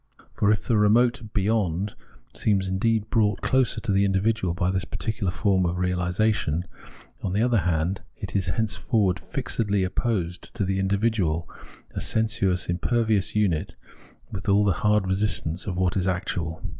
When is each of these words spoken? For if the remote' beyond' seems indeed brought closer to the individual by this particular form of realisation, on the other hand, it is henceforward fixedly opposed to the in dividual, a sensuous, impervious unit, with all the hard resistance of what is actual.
For 0.33 0.51
if 0.51 0.63
the 0.63 0.77
remote' 0.77 1.21
beyond' 1.35 1.93
seems 2.33 2.67
indeed 2.67 3.11
brought 3.11 3.41
closer 3.41 3.79
to 3.81 3.91
the 3.91 4.03
individual 4.03 4.55
by 4.55 4.71
this 4.71 4.83
particular 4.83 5.29
form 5.31 5.63
of 5.63 5.77
realisation, 5.77 6.65
on 7.21 7.33
the 7.33 7.43
other 7.43 7.59
hand, 7.59 8.01
it 8.17 8.35
is 8.35 8.47
henceforward 8.47 9.19
fixedly 9.19 9.83
opposed 9.83 10.55
to 10.55 10.65
the 10.65 10.79
in 10.79 10.87
dividual, 10.87 11.47
a 11.91 12.01
sensuous, 12.01 12.65
impervious 12.67 13.35
unit, 13.35 13.75
with 14.31 14.49
all 14.49 14.65
the 14.65 14.71
hard 14.81 15.05
resistance 15.05 15.67
of 15.67 15.77
what 15.77 15.95
is 15.95 16.07
actual. 16.07 16.63